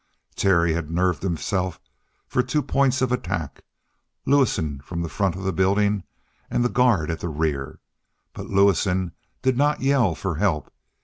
[0.35, 1.79] Terry had nerved himself
[2.27, 3.61] for two points of attack
[4.25, 6.03] Lewison from the front of the building,
[6.49, 7.79] and the guard at the rear.
[8.33, 9.11] But Lewison
[9.43, 10.73] did not yell for help.